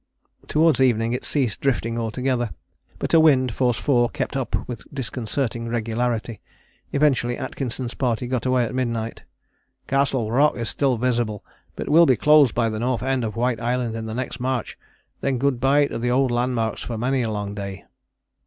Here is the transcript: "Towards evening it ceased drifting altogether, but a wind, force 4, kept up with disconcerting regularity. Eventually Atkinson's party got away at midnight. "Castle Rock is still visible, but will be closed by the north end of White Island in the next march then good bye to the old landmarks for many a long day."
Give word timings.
"Towards 0.47 0.81
evening 0.81 1.13
it 1.13 1.23
ceased 1.23 1.61
drifting 1.61 1.95
altogether, 1.99 2.49
but 2.97 3.13
a 3.13 3.19
wind, 3.19 3.53
force 3.53 3.77
4, 3.77 4.09
kept 4.09 4.35
up 4.35 4.67
with 4.67 4.83
disconcerting 4.91 5.67
regularity. 5.67 6.41
Eventually 6.91 7.37
Atkinson's 7.37 7.93
party 7.93 8.25
got 8.25 8.47
away 8.47 8.65
at 8.65 8.73
midnight. 8.73 9.25
"Castle 9.85 10.31
Rock 10.31 10.55
is 10.57 10.69
still 10.69 10.97
visible, 10.97 11.45
but 11.75 11.87
will 11.87 12.07
be 12.07 12.15
closed 12.15 12.55
by 12.55 12.67
the 12.67 12.79
north 12.79 13.03
end 13.03 13.23
of 13.23 13.35
White 13.35 13.61
Island 13.61 13.95
in 13.95 14.07
the 14.07 14.15
next 14.15 14.39
march 14.39 14.75
then 15.19 15.37
good 15.37 15.59
bye 15.59 15.85
to 15.85 15.99
the 15.99 16.09
old 16.09 16.31
landmarks 16.31 16.81
for 16.81 16.97
many 16.97 17.21
a 17.21 17.29
long 17.29 17.53
day." 17.53 17.85